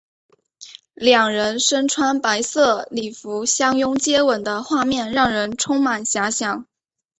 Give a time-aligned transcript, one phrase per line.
[0.95, 6.65] 两人身穿白色礼服相拥接吻的画面让人充满遐想。